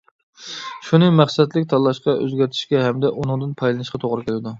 شۇنى 0.85 1.09
مەقسەتلىك 1.17 1.67
تاللاشقا، 1.73 2.15
ئۆزگەرتىشكە، 2.23 2.81
ھەمدە 2.87 3.13
ئۇنىڭدىن 3.19 3.53
پايدىلىنىشقا 3.61 4.03
توغرا 4.07 4.27
كېلىدۇ. 4.31 4.49